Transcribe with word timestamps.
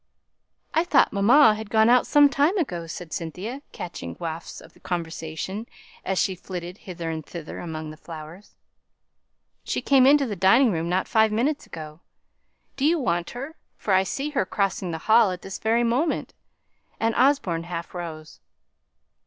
"I 0.73 0.83
thought 0.83 1.13
mamma 1.13 1.53
had 1.53 1.69
gone 1.69 1.87
out 1.87 2.07
some 2.07 2.27
time 2.27 2.57
ago!" 2.57 2.87
said 2.87 3.13
Cynthia, 3.13 3.61
catching 3.71 4.15
wafts 4.19 4.59
of 4.59 4.73
the 4.73 4.79
conversation 4.79 5.67
as 6.03 6.17
she 6.17 6.33
flitted 6.33 6.79
hither 6.89 7.11
and 7.11 7.23
thither 7.23 7.59
among 7.59 7.91
the 7.91 7.97
flowers. 7.97 8.55
"She 9.63 9.79
came 9.79 10.07
into 10.07 10.25
the 10.25 10.35
dining 10.35 10.71
room 10.71 10.89
not 10.89 11.07
five 11.07 11.31
minutes 11.31 11.67
ago. 11.67 11.99
Do 12.77 12.83
you 12.85 12.97
want 12.97 13.29
her, 13.37 13.57
for 13.77 13.93
I 13.93 14.01
see 14.01 14.31
her 14.31 14.43
crossing 14.43 14.89
the 14.89 14.97
hall 15.05 15.29
at 15.29 15.43
this 15.43 15.59
very 15.59 15.83
moment?" 15.83 16.33
and 16.99 17.13
Osborne 17.13 17.65
half 17.65 17.93
rose. 17.93 18.39